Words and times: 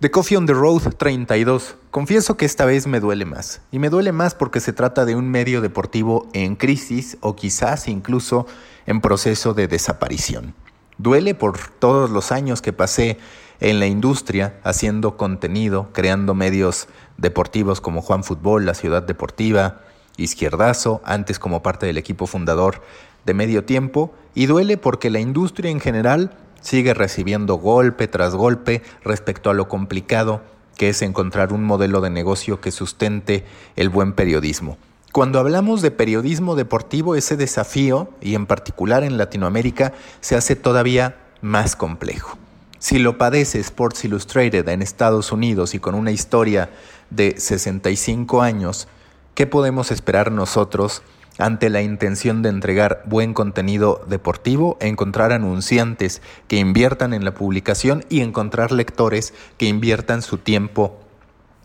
The 0.00 0.12
Coffee 0.12 0.36
on 0.36 0.46
the 0.46 0.52
Road 0.52 0.94
32. 0.96 1.74
Confieso 1.90 2.36
que 2.36 2.44
esta 2.44 2.64
vez 2.64 2.86
me 2.86 3.00
duele 3.00 3.24
más. 3.24 3.62
Y 3.72 3.80
me 3.80 3.90
duele 3.90 4.12
más 4.12 4.32
porque 4.36 4.60
se 4.60 4.72
trata 4.72 5.04
de 5.04 5.16
un 5.16 5.28
medio 5.28 5.60
deportivo 5.60 6.28
en 6.34 6.54
crisis 6.54 7.18
o 7.20 7.34
quizás 7.34 7.88
incluso 7.88 8.46
en 8.86 9.00
proceso 9.00 9.54
de 9.54 9.66
desaparición. 9.66 10.54
Duele 10.98 11.34
por 11.34 11.58
todos 11.58 12.10
los 12.10 12.30
años 12.30 12.62
que 12.62 12.72
pasé 12.72 13.18
en 13.58 13.80
la 13.80 13.88
industria 13.88 14.60
haciendo 14.62 15.16
contenido, 15.16 15.88
creando 15.92 16.32
medios 16.32 16.86
deportivos 17.16 17.80
como 17.80 18.00
Juan 18.00 18.22
Fútbol, 18.22 18.66
La 18.66 18.74
Ciudad 18.74 19.02
Deportiva, 19.02 19.80
Izquierdazo, 20.16 21.02
antes 21.04 21.40
como 21.40 21.60
parte 21.60 21.86
del 21.86 21.98
equipo 21.98 22.28
fundador 22.28 22.82
de 23.26 23.34
Medio 23.34 23.64
Tiempo, 23.64 24.14
y 24.32 24.46
duele 24.46 24.76
porque 24.76 25.10
la 25.10 25.18
industria 25.18 25.72
en 25.72 25.80
general 25.80 26.36
sigue 26.60 26.94
recibiendo 26.94 27.56
golpe 27.56 28.08
tras 28.08 28.34
golpe 28.34 28.82
respecto 29.02 29.50
a 29.50 29.54
lo 29.54 29.68
complicado 29.68 30.42
que 30.78 30.88
es 30.88 31.02
encontrar 31.02 31.52
un 31.52 31.64
modelo 31.64 32.00
de 32.00 32.08
negocio 32.08 32.60
que 32.60 32.70
sustente 32.70 33.44
el 33.76 33.90
buen 33.90 34.12
periodismo. 34.12 34.78
Cuando 35.12 35.40
hablamos 35.40 35.82
de 35.82 35.90
periodismo 35.90 36.54
deportivo, 36.54 37.16
ese 37.16 37.36
desafío, 37.36 38.08
y 38.20 38.34
en 38.34 38.46
particular 38.46 39.02
en 39.02 39.18
Latinoamérica, 39.18 39.92
se 40.20 40.36
hace 40.36 40.54
todavía 40.54 41.16
más 41.40 41.74
complejo. 41.74 42.38
Si 42.78 42.98
lo 42.98 43.18
padece 43.18 43.58
Sports 43.58 44.04
Illustrated 44.04 44.68
en 44.68 44.82
Estados 44.82 45.32
Unidos 45.32 45.74
y 45.74 45.80
con 45.80 45.96
una 45.96 46.12
historia 46.12 46.70
de 47.10 47.34
65 47.38 48.40
años, 48.40 48.86
¿qué 49.34 49.48
podemos 49.48 49.90
esperar 49.90 50.30
nosotros 50.30 51.02
ante 51.38 51.70
la 51.70 51.82
intención 51.82 52.42
de 52.42 52.50
entregar 52.50 53.02
buen 53.06 53.32
contenido 53.32 54.04
deportivo, 54.08 54.76
encontrar 54.80 55.32
anunciantes 55.32 56.20
que 56.48 56.56
inviertan 56.56 57.14
en 57.14 57.24
la 57.24 57.32
publicación 57.32 58.04
y 58.08 58.20
encontrar 58.20 58.72
lectores 58.72 59.32
que 59.56 59.66
inviertan 59.66 60.20
su 60.20 60.38
tiempo 60.38 60.98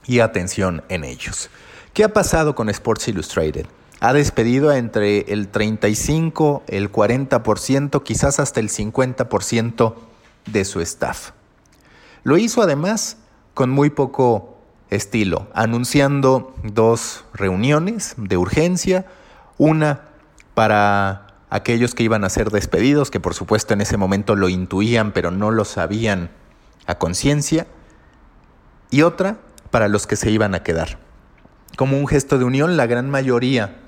y 0.06 0.20
atención 0.20 0.84
en 0.90 1.04
ellos. 1.04 1.50
¿Qué 1.94 2.04
ha 2.04 2.14
pasado 2.14 2.56
con 2.56 2.70
Sports 2.70 3.08
Illustrated? 3.08 3.66
Ha 4.00 4.14
despedido 4.14 4.72
entre 4.74 5.32
el 5.32 5.48
35, 5.48 6.64
el 6.68 6.92
40%, 6.92 8.04
quizás 8.04 8.40
hasta 8.40 8.60
el 8.60 8.70
50% 8.70 9.96
de 10.46 10.66
su 10.66 10.82
staff. 10.82 11.32
Lo 12.24 12.38
hizo 12.38 12.62
además 12.62 13.18
con 13.54 13.70
muy 13.70 13.90
poco 13.90 14.58
estilo, 14.90 15.48
anunciando 15.54 16.54
dos 16.64 17.26
reuniones 17.34 18.16
de 18.18 18.38
urgencia, 18.38 19.06
una 19.58 20.02
para 20.54 21.28
aquellos 21.50 21.94
que 21.94 22.04
iban 22.04 22.24
a 22.24 22.30
ser 22.30 22.50
despedidos, 22.50 23.12
que 23.12 23.20
por 23.20 23.34
supuesto 23.34 23.74
en 23.74 23.82
ese 23.82 23.98
momento 23.98 24.36
lo 24.36 24.50
intuían, 24.50 25.12
pero 25.12 25.32
no 25.32 25.52
lo 25.52 25.66
sabían 25.66 26.32
a 26.88 26.98
conciencia. 26.98 27.68
Y 28.90 29.02
otra 29.02 29.38
para 29.72 29.88
los 29.88 30.08
que 30.08 30.16
se 30.16 30.32
iban 30.32 30.56
a 30.56 30.64
quedar. 30.64 30.98
Como 31.78 31.98
un 31.98 32.08
gesto 32.08 32.38
de 32.38 32.46
unión, 32.46 32.78
la 32.78 32.86
gran 32.86 33.10
mayoría 33.10 33.80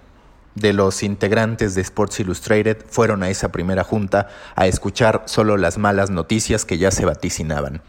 de 0.56 0.74
los 0.74 1.04
integrantes 1.04 1.76
de 1.76 1.82
Sports 1.82 2.20
Illustrated 2.20 2.78
fueron 2.90 3.22
a 3.24 3.30
esa 3.30 3.52
primera 3.52 3.84
junta 3.84 4.30
a 4.56 4.68
escuchar 4.68 5.24
solo 5.26 5.58
las 5.58 5.78
malas 5.78 6.10
noticias 6.10 6.66
que 6.66 6.78
ya 6.78 6.92
se 6.92 7.06
vaticinaban. 7.06 7.82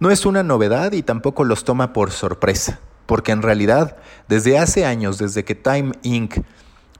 No 0.00 0.10
es 0.10 0.24
una 0.24 0.42
novedad 0.42 0.92
y 0.92 1.02
tampoco 1.02 1.44
los 1.44 1.64
toma 1.64 1.92
por 1.92 2.12
sorpresa, 2.12 2.78
porque 3.06 3.32
en 3.32 3.42
realidad 3.42 3.96
desde 4.28 4.58
hace 4.58 4.86
años, 4.86 5.18
desde 5.18 5.44
que 5.44 5.56
Time 5.56 5.92
Inc 6.02 6.36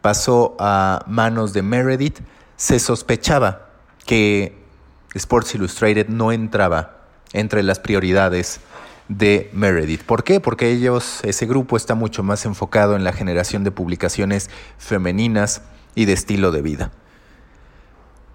pasó 0.00 0.56
a 0.58 1.04
manos 1.06 1.52
de 1.52 1.62
Meredith, 1.62 2.20
se 2.56 2.78
sospechaba 2.78 3.68
que 4.06 4.56
Sports 5.14 5.54
Illustrated 5.54 6.08
no 6.08 6.32
entraba 6.32 6.98
entre 7.32 7.62
las 7.62 7.78
prioridades 7.78 8.60
de 9.08 9.50
Meredith. 9.52 10.02
¿Por 10.02 10.24
qué? 10.24 10.40
Porque 10.40 10.70
ellos, 10.70 11.20
ese 11.24 11.46
grupo 11.46 11.76
está 11.76 11.94
mucho 11.94 12.22
más 12.22 12.44
enfocado 12.44 12.94
en 12.96 13.04
la 13.04 13.12
generación 13.12 13.64
de 13.64 13.70
publicaciones 13.70 14.50
femeninas 14.76 15.62
y 15.94 16.04
de 16.04 16.12
estilo 16.12 16.52
de 16.52 16.62
vida. 16.62 16.90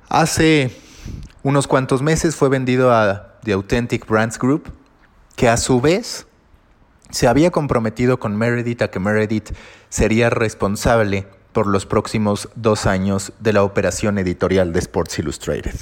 Hace 0.09 0.75
unos 1.43 1.67
cuantos 1.67 2.01
meses 2.01 2.35
fue 2.35 2.49
vendido 2.49 2.93
a 2.93 3.37
The 3.43 3.53
Authentic 3.53 4.07
Brands 4.07 4.39
Group, 4.39 4.71
que 5.35 5.49
a 5.49 5.57
su 5.57 5.81
vez 5.81 6.25
se 7.09 7.27
había 7.27 7.51
comprometido 7.51 8.19
con 8.19 8.35
Meredith 8.35 8.81
a 8.81 8.89
que 8.89 8.99
Meredith 8.99 9.51
sería 9.89 10.29
responsable 10.29 11.27
por 11.53 11.67
los 11.67 11.85
próximos 11.85 12.49
dos 12.55 12.85
años 12.85 13.31
de 13.39 13.53
la 13.53 13.63
operación 13.63 14.17
editorial 14.17 14.73
de 14.73 14.79
Sports 14.79 15.19
Illustrated. 15.19 15.75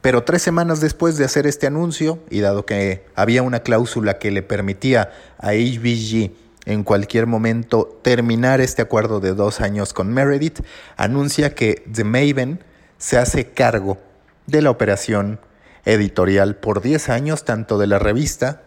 Pero 0.00 0.24
tres 0.24 0.40
semanas 0.42 0.80
después 0.80 1.18
de 1.18 1.26
hacer 1.26 1.46
este 1.46 1.66
anuncio, 1.66 2.18
y 2.30 2.40
dado 2.40 2.64
que 2.64 3.04
había 3.14 3.42
una 3.42 3.60
cláusula 3.60 4.18
que 4.18 4.30
le 4.30 4.42
permitía 4.42 5.12
a 5.38 5.52
HBG 5.52 6.32
en 6.64 6.84
cualquier 6.84 7.26
momento 7.26 8.00
terminar 8.02 8.60
este 8.60 8.82
acuerdo 8.82 9.20
de 9.20 9.34
dos 9.34 9.60
años 9.60 9.92
con 9.92 10.12
Meredith, 10.12 10.60
anuncia 10.96 11.54
que 11.54 11.84
The 11.92 12.04
Maven 12.04 12.64
se 12.96 13.18
hace 13.18 13.50
cargo 13.50 13.98
de 14.46 14.62
la 14.62 14.70
operación 14.70 15.38
editorial 15.84 16.56
por 16.56 16.80
10 16.82 17.08
años, 17.10 17.44
tanto 17.44 17.78
de 17.78 17.86
la 17.86 17.98
revista 17.98 18.62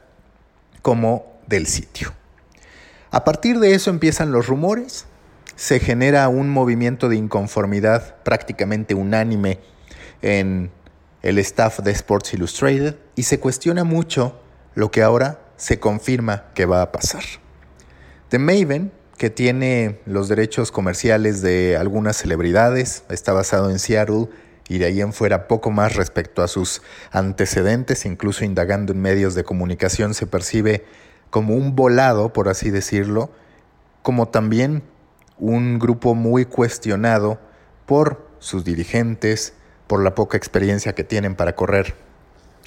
como 0.81 1.39
del 1.47 1.67
sitio. 1.67 2.13
A 3.11 3.23
partir 3.23 3.59
de 3.59 3.75
eso 3.75 3.89
empiezan 3.89 4.31
los 4.31 4.47
rumores, 4.47 5.05
se 5.55 5.79
genera 5.79 6.27
un 6.29 6.49
movimiento 6.49 7.09
de 7.09 7.15
inconformidad 7.15 8.21
prácticamente 8.23 8.95
unánime 8.95 9.59
en 10.21 10.71
el 11.21 11.37
staff 11.39 11.79
de 11.79 11.91
Sports 11.91 12.33
Illustrated 12.33 12.95
y 13.15 13.23
se 13.23 13.39
cuestiona 13.39 13.83
mucho 13.83 14.39
lo 14.75 14.91
que 14.91 15.03
ahora 15.03 15.39
se 15.57 15.79
confirma 15.79 16.45
que 16.53 16.65
va 16.65 16.81
a 16.81 16.91
pasar. 16.91 17.23
The 18.29 18.39
Maven, 18.39 18.91
que 19.17 19.29
tiene 19.29 19.99
los 20.05 20.27
derechos 20.27 20.71
comerciales 20.71 21.41
de 21.41 21.77
algunas 21.77 22.17
celebridades, 22.17 23.03
está 23.09 23.31
basado 23.31 23.69
en 23.69 23.79
Seattle 23.79 24.27
y 24.67 24.79
de 24.79 24.85
ahí 24.85 25.01
en 25.01 25.13
fuera 25.13 25.47
poco 25.47 25.71
más 25.71 25.95
respecto 25.95 26.41
a 26.41 26.47
sus 26.47 26.81
antecedentes, 27.11 28.05
incluso 28.05 28.43
indagando 28.43 28.93
en 28.93 29.01
medios 29.01 29.35
de 29.35 29.43
comunicación 29.43 30.13
se 30.13 30.25
percibe 30.25 30.85
como 31.29 31.55
un 31.55 31.75
volado, 31.75 32.33
por 32.33 32.49
así 32.49 32.69
decirlo, 32.69 33.31
como 34.01 34.27
también 34.27 34.83
un 35.37 35.79
grupo 35.79 36.15
muy 36.15 36.45
cuestionado 36.45 37.39
por 37.85 38.27
sus 38.39 38.63
dirigentes, 38.63 39.53
por 39.87 40.03
la 40.03 40.15
poca 40.15 40.37
experiencia 40.37 40.93
que 40.93 41.03
tienen 41.03 41.35
para 41.35 41.55
correr 41.55 41.95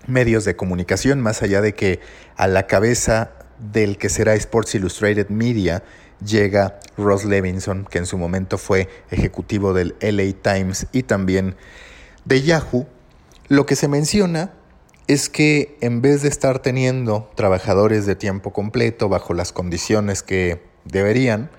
medios 0.07 0.45
de 0.45 0.57
comunicación, 0.57 1.21
más 1.21 1.43
allá 1.43 1.61
de 1.61 1.75
que 1.75 2.01
a 2.37 2.47
la 2.47 2.67
cabeza 2.67 3.33
del 3.59 3.99
que 3.99 4.09
será 4.09 4.35
Sports 4.35 4.75
Illustrated 4.75 5.29
Media 5.29 5.83
llega 6.25 6.79
Ross 6.97 7.25
Levinson, 7.25 7.87
que 7.91 7.99
en 7.99 8.07
su 8.07 8.19
momento 8.19 8.59
fue 8.59 8.89
ejecutivo 9.11 9.73
del 9.73 9.95
LA 10.01 10.33
Times 10.43 10.87
y 10.93 11.03
también 11.03 11.57
de 12.25 12.43
Yahoo. 12.43 12.87
Lo 13.49 13.67
que 13.67 13.77
se 13.77 13.89
menciona 13.89 14.53
es 15.07 15.29
que 15.29 15.77
en 15.81 16.03
vez 16.03 16.23
de 16.23 16.29
estar 16.29 16.61
teniendo 16.61 17.31
trabajadores 17.37 18.07
de 18.07 18.17
tiempo 18.17 18.53
completo 18.53 19.09
bajo 19.09 19.35
las 19.35 19.53
condiciones 19.53 20.23
que 20.23 20.63
deberían, 20.85 21.51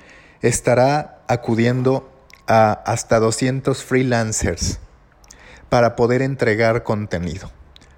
estará 0.42 1.24
acudiendo 1.28 2.10
a 2.48 2.72
hasta 2.72 3.20
200 3.20 3.84
freelancers 3.84 4.80
para 5.70 5.96
poder 5.96 6.22
entregar 6.22 6.84
contenido. 6.84 7.52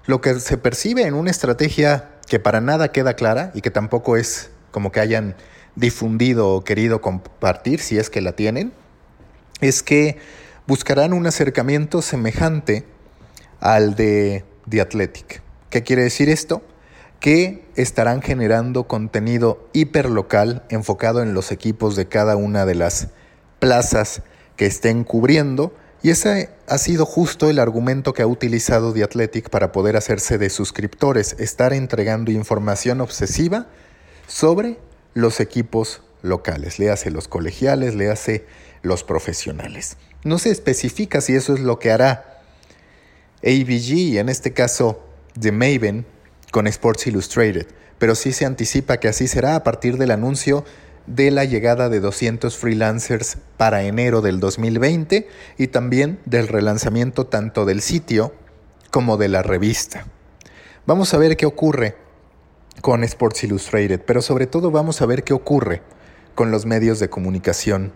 Lo 0.06 0.20
que 0.20 0.40
se 0.40 0.58
percibe 0.58 1.02
en 1.02 1.14
una 1.14 1.30
estrategia 1.30 2.10
que 2.26 2.40
para 2.40 2.60
nada 2.60 2.92
queda 2.92 3.14
clara 3.14 3.52
y 3.54 3.60
que 3.60 3.70
tampoco 3.70 4.16
es 4.16 4.50
como 4.70 4.92
que 4.92 5.00
hayan 5.00 5.36
difundido 5.76 6.48
o 6.48 6.64
querido 6.64 7.00
compartir, 7.00 7.80
si 7.80 7.98
es 7.98 8.10
que 8.10 8.20
la 8.20 8.32
tienen, 8.32 8.72
es 9.60 9.82
que 9.82 10.18
buscarán 10.66 11.12
un 11.12 11.26
acercamiento 11.26 12.02
semejante 12.02 12.84
al 13.60 13.94
de 13.94 14.44
The 14.68 14.80
Athletic. 14.80 15.42
¿Qué 15.68 15.82
quiere 15.82 16.02
decir 16.02 16.28
esto? 16.28 16.62
Que 17.20 17.64
estarán 17.76 18.22
generando 18.22 18.84
contenido 18.84 19.68
hiperlocal 19.74 20.64
enfocado 20.70 21.22
en 21.22 21.34
los 21.34 21.52
equipos 21.52 21.94
de 21.94 22.08
cada 22.08 22.36
una 22.36 22.64
de 22.64 22.74
las 22.74 23.08
plazas 23.58 24.22
que 24.56 24.66
estén 24.66 25.04
cubriendo. 25.04 25.74
Y 26.02 26.10
ese 26.10 26.48
ha 26.66 26.78
sido 26.78 27.04
justo 27.04 27.50
el 27.50 27.58
argumento 27.58 28.14
que 28.14 28.22
ha 28.22 28.26
utilizado 28.26 28.94
The 28.94 29.04
Athletic 29.04 29.50
para 29.50 29.70
poder 29.70 29.96
hacerse 29.96 30.38
de 30.38 30.48
suscriptores, 30.48 31.36
estar 31.38 31.74
entregando 31.74 32.30
información 32.30 33.02
obsesiva 33.02 33.66
sobre 34.26 34.78
los 35.12 35.40
equipos 35.40 36.02
locales, 36.22 36.78
le 36.78 36.90
hace 36.90 37.10
los 37.10 37.28
colegiales, 37.28 37.94
le 37.94 38.10
hace 38.10 38.46
los 38.82 39.04
profesionales. 39.04 39.98
No 40.24 40.38
se 40.38 40.50
especifica 40.50 41.20
si 41.20 41.34
eso 41.34 41.52
es 41.52 41.60
lo 41.60 41.78
que 41.78 41.90
hará 41.90 42.40
ABG, 43.42 44.18
en 44.18 44.28
este 44.28 44.52
caso 44.52 45.02
The 45.38 45.52
Maven, 45.52 46.06
con 46.50 46.66
Sports 46.66 47.06
Illustrated, 47.06 47.66
pero 47.98 48.14
sí 48.14 48.32
se 48.32 48.46
anticipa 48.46 48.98
que 48.98 49.08
así 49.08 49.28
será 49.28 49.56
a 49.56 49.62
partir 49.62 49.98
del 49.98 50.10
anuncio 50.10 50.64
de 51.06 51.30
la 51.30 51.44
llegada 51.44 51.88
de 51.88 52.00
200 52.00 52.56
freelancers 52.56 53.38
para 53.56 53.82
enero 53.82 54.20
del 54.20 54.40
2020 54.40 55.28
y 55.58 55.66
también 55.68 56.20
del 56.24 56.48
relanzamiento 56.48 57.26
tanto 57.26 57.64
del 57.64 57.80
sitio 57.80 58.34
como 58.90 59.16
de 59.16 59.28
la 59.28 59.42
revista. 59.42 60.06
Vamos 60.86 61.14
a 61.14 61.18
ver 61.18 61.36
qué 61.36 61.46
ocurre 61.46 61.96
con 62.80 63.04
Sports 63.04 63.44
Illustrated, 63.44 64.00
pero 64.06 64.22
sobre 64.22 64.46
todo 64.46 64.70
vamos 64.70 65.02
a 65.02 65.06
ver 65.06 65.24
qué 65.24 65.32
ocurre 65.32 65.82
con 66.34 66.50
los 66.50 66.64
medios 66.64 66.98
de 67.00 67.10
comunicación 67.10 67.92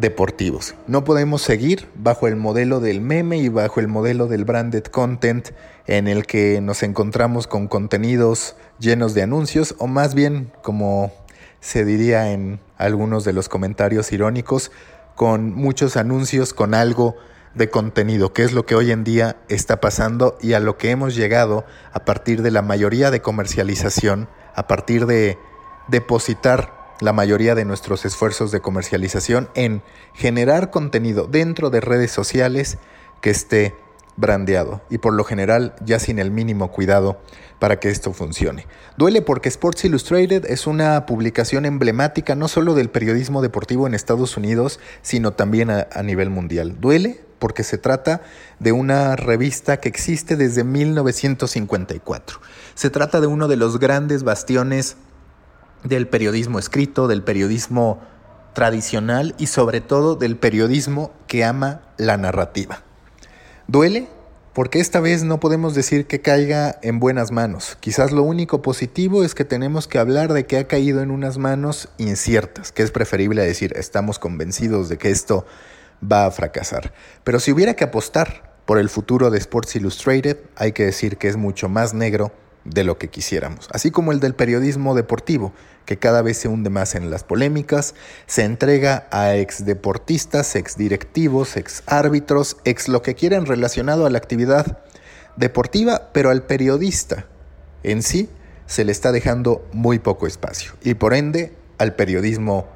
deportivos. 0.00 0.74
No 0.86 1.04
podemos 1.04 1.42
seguir 1.42 1.88
bajo 1.94 2.26
el 2.26 2.36
modelo 2.36 2.80
del 2.80 3.00
meme 3.00 3.38
y 3.38 3.48
bajo 3.48 3.80
el 3.80 3.88
modelo 3.88 4.26
del 4.26 4.44
branded 4.44 4.84
content 4.84 5.50
en 5.86 6.08
el 6.08 6.26
que 6.26 6.60
nos 6.60 6.82
encontramos 6.82 7.46
con 7.46 7.68
contenidos 7.68 8.56
llenos 8.78 9.14
de 9.14 9.22
anuncios 9.22 9.74
o 9.78 9.86
más 9.86 10.14
bien 10.14 10.52
como 10.62 11.12
se 11.60 11.84
diría 11.84 12.32
en 12.32 12.60
algunos 12.78 13.24
de 13.24 13.32
los 13.32 13.48
comentarios 13.48 14.10
irónicos 14.12 14.72
con 15.14 15.52
muchos 15.54 15.96
anuncios 15.96 16.54
con 16.54 16.72
algo 16.74 17.16
de 17.54 17.68
contenido, 17.68 18.32
que 18.32 18.44
es 18.44 18.52
lo 18.52 18.64
que 18.64 18.76
hoy 18.76 18.92
en 18.92 19.04
día 19.04 19.36
está 19.48 19.80
pasando 19.80 20.38
y 20.40 20.52
a 20.52 20.60
lo 20.60 20.78
que 20.78 20.90
hemos 20.90 21.14
llegado 21.14 21.64
a 21.92 22.04
partir 22.04 22.42
de 22.42 22.50
la 22.50 22.62
mayoría 22.62 23.10
de 23.10 23.20
comercialización, 23.20 24.28
a 24.54 24.66
partir 24.66 25.06
de 25.06 25.36
depositar 25.88 26.79
la 27.00 27.12
mayoría 27.12 27.54
de 27.54 27.64
nuestros 27.64 28.04
esfuerzos 28.04 28.52
de 28.52 28.60
comercialización 28.60 29.48
en 29.54 29.82
generar 30.14 30.70
contenido 30.70 31.26
dentro 31.26 31.70
de 31.70 31.80
redes 31.80 32.10
sociales 32.10 32.78
que 33.20 33.30
esté 33.30 33.74
brandeado 34.16 34.82
y 34.90 34.98
por 34.98 35.14
lo 35.14 35.24
general 35.24 35.74
ya 35.84 35.98
sin 35.98 36.18
el 36.18 36.30
mínimo 36.30 36.70
cuidado 36.70 37.20
para 37.58 37.80
que 37.80 37.90
esto 37.90 38.12
funcione. 38.12 38.66
Duele 38.96 39.22
porque 39.22 39.48
Sports 39.48 39.84
Illustrated 39.84 40.44
es 40.46 40.66
una 40.66 41.06
publicación 41.06 41.64
emblemática 41.64 42.34
no 42.34 42.48
solo 42.48 42.74
del 42.74 42.90
periodismo 42.90 43.42
deportivo 43.42 43.86
en 43.86 43.94
Estados 43.94 44.36
Unidos, 44.36 44.78
sino 45.02 45.32
también 45.32 45.70
a, 45.70 45.88
a 45.92 46.02
nivel 46.02 46.30
mundial. 46.30 46.80
Duele 46.80 47.20
porque 47.38 47.64
se 47.64 47.78
trata 47.78 48.20
de 48.58 48.72
una 48.72 49.16
revista 49.16 49.78
que 49.78 49.88
existe 49.88 50.36
desde 50.36 50.62
1954. 50.64 52.40
Se 52.74 52.90
trata 52.90 53.20
de 53.20 53.26
uno 53.26 53.48
de 53.48 53.56
los 53.56 53.78
grandes 53.78 54.22
bastiones 54.22 54.96
del 55.84 56.08
periodismo 56.08 56.58
escrito, 56.58 57.08
del 57.08 57.22
periodismo 57.22 58.00
tradicional 58.52 59.34
y 59.38 59.46
sobre 59.46 59.80
todo 59.80 60.16
del 60.16 60.36
periodismo 60.36 61.12
que 61.26 61.44
ama 61.44 61.82
la 61.96 62.16
narrativa. 62.16 62.82
Duele 63.68 64.08
porque 64.52 64.80
esta 64.80 64.98
vez 64.98 65.22
no 65.22 65.38
podemos 65.38 65.74
decir 65.74 66.06
que 66.06 66.20
caiga 66.20 66.78
en 66.82 66.98
buenas 66.98 67.30
manos. 67.30 67.76
Quizás 67.78 68.10
lo 68.10 68.22
único 68.22 68.62
positivo 68.62 69.22
es 69.22 69.34
que 69.34 69.44
tenemos 69.44 69.86
que 69.86 69.98
hablar 69.98 70.32
de 70.32 70.44
que 70.46 70.58
ha 70.58 70.66
caído 70.66 71.02
en 71.02 71.10
unas 71.12 71.38
manos 71.38 71.88
inciertas, 71.98 72.72
que 72.72 72.82
es 72.82 72.90
preferible 72.90 73.44
decir 73.44 73.72
estamos 73.76 74.18
convencidos 74.18 74.88
de 74.88 74.98
que 74.98 75.10
esto 75.10 75.46
va 76.02 76.26
a 76.26 76.30
fracasar. 76.30 76.92
Pero 77.22 77.38
si 77.38 77.52
hubiera 77.52 77.74
que 77.74 77.84
apostar 77.84 78.56
por 78.66 78.78
el 78.78 78.88
futuro 78.88 79.30
de 79.30 79.38
Sports 79.38 79.76
Illustrated, 79.76 80.38
hay 80.56 80.72
que 80.72 80.84
decir 80.84 81.16
que 81.16 81.28
es 81.28 81.36
mucho 81.36 81.68
más 81.68 81.94
negro 81.94 82.32
de 82.64 82.84
lo 82.84 82.98
que 82.98 83.08
quisiéramos, 83.08 83.68
así 83.72 83.90
como 83.90 84.12
el 84.12 84.20
del 84.20 84.34
periodismo 84.34 84.94
deportivo, 84.94 85.52
que 85.86 85.98
cada 85.98 86.22
vez 86.22 86.36
se 86.36 86.48
hunde 86.48 86.70
más 86.70 86.94
en 86.94 87.10
las 87.10 87.24
polémicas, 87.24 87.94
se 88.26 88.44
entrega 88.44 89.08
a 89.10 89.34
ex 89.34 89.64
deportistas, 89.64 90.54
ex 90.54 90.76
directivos, 90.76 91.56
ex 91.56 91.82
árbitros, 91.86 92.58
ex 92.64 92.88
lo 92.88 93.02
que 93.02 93.14
quieran 93.14 93.46
relacionado 93.46 94.06
a 94.06 94.10
la 94.10 94.18
actividad 94.18 94.78
deportiva, 95.36 96.10
pero 96.12 96.30
al 96.30 96.42
periodista 96.42 97.26
en 97.82 98.02
sí 98.02 98.28
se 98.66 98.84
le 98.84 98.92
está 98.92 99.10
dejando 99.10 99.66
muy 99.72 99.98
poco 99.98 100.26
espacio 100.26 100.72
y 100.82 100.94
por 100.94 101.14
ende 101.14 101.54
al 101.78 101.94
periodismo 101.94 102.68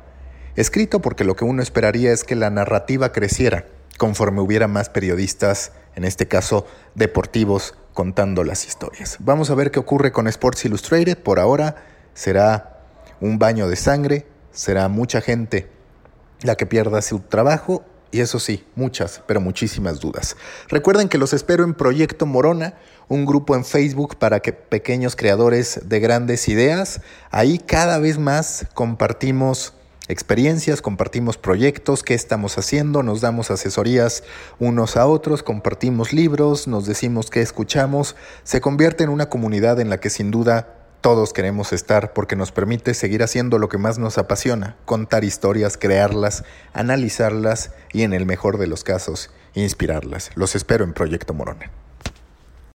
escrito, 0.56 1.00
porque 1.00 1.24
lo 1.24 1.36
que 1.36 1.44
uno 1.44 1.62
esperaría 1.62 2.12
es 2.12 2.24
que 2.24 2.36
la 2.36 2.50
narrativa 2.50 3.12
creciera 3.12 3.66
conforme 3.98 4.40
hubiera 4.40 4.66
más 4.66 4.88
periodistas, 4.88 5.72
en 5.94 6.04
este 6.04 6.26
caso 6.26 6.66
deportivos, 6.94 7.74
contando 7.94 8.44
las 8.44 8.66
historias. 8.66 9.16
Vamos 9.20 9.48
a 9.50 9.54
ver 9.54 9.70
qué 9.70 9.78
ocurre 9.78 10.12
con 10.12 10.28
Sports 10.28 10.66
Illustrated. 10.66 11.16
Por 11.16 11.40
ahora 11.40 11.76
será 12.12 12.80
un 13.20 13.38
baño 13.38 13.68
de 13.68 13.76
sangre, 13.76 14.26
será 14.52 14.88
mucha 14.88 15.20
gente 15.22 15.70
la 16.42 16.56
que 16.56 16.66
pierda 16.66 17.00
su 17.00 17.20
trabajo 17.20 17.84
y 18.10 18.20
eso 18.20 18.38
sí, 18.38 18.64
muchas, 18.76 19.22
pero 19.26 19.40
muchísimas 19.40 19.98
dudas. 19.98 20.36
Recuerden 20.68 21.08
que 21.08 21.18
los 21.18 21.32
espero 21.32 21.64
en 21.64 21.74
Proyecto 21.74 22.26
Morona, 22.26 22.74
un 23.08 23.26
grupo 23.26 23.56
en 23.56 23.64
Facebook 23.64 24.16
para 24.18 24.38
que 24.40 24.52
pequeños 24.52 25.16
creadores 25.16 25.80
de 25.88 25.98
grandes 25.98 26.48
ideas, 26.48 27.00
ahí 27.32 27.58
cada 27.58 27.98
vez 27.98 28.18
más 28.18 28.66
compartimos 28.74 29.74
experiencias, 30.08 30.82
compartimos 30.82 31.38
proyectos, 31.38 32.02
qué 32.02 32.14
estamos 32.14 32.58
haciendo, 32.58 33.02
nos 33.02 33.20
damos 33.20 33.50
asesorías 33.50 34.22
unos 34.58 34.96
a 34.96 35.06
otros, 35.06 35.42
compartimos 35.42 36.12
libros, 36.12 36.68
nos 36.68 36.86
decimos 36.86 37.30
qué 37.30 37.40
escuchamos, 37.40 38.16
se 38.42 38.60
convierte 38.60 39.04
en 39.04 39.10
una 39.10 39.28
comunidad 39.28 39.80
en 39.80 39.90
la 39.90 40.00
que 40.00 40.10
sin 40.10 40.30
duda 40.30 40.74
todos 41.00 41.32
queremos 41.32 41.72
estar 41.72 42.14
porque 42.14 42.36
nos 42.36 42.50
permite 42.50 42.94
seguir 42.94 43.22
haciendo 43.22 43.58
lo 43.58 43.68
que 43.68 43.78
más 43.78 43.98
nos 43.98 44.16
apasiona, 44.16 44.76
contar 44.86 45.22
historias, 45.22 45.76
crearlas, 45.76 46.44
analizarlas 46.72 47.72
y 47.92 48.02
en 48.02 48.14
el 48.14 48.24
mejor 48.24 48.58
de 48.58 48.66
los 48.66 48.84
casos, 48.84 49.30
inspirarlas. 49.52 50.30
Los 50.34 50.54
espero 50.54 50.84
en 50.84 50.94
Proyecto 50.94 51.34
Morona. 51.34 51.83